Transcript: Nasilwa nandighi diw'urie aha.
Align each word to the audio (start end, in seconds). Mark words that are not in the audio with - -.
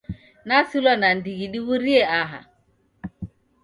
Nasilwa 0.47 0.93
nandighi 1.01 1.45
diw'urie 1.53 2.01
aha. 2.21 2.39